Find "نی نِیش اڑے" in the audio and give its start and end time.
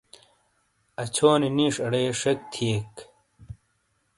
1.41-2.03